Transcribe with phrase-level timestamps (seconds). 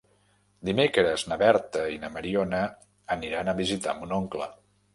[0.69, 2.63] Dimecres na Berta i na Mariona
[3.19, 4.53] aniran a visitar mon oncle.